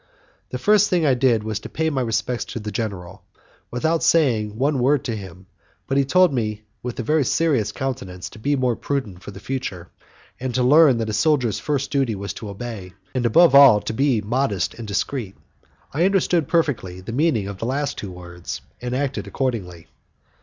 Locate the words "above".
13.27-13.53